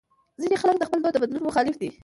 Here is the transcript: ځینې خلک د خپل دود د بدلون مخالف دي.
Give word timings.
ځینې 0.41 0.55
خلک 0.61 0.75
د 0.79 0.83
خپل 0.87 0.99
دود 1.03 1.13
د 1.15 1.17
بدلون 1.21 1.43
مخالف 1.47 1.75
دي. 1.81 1.89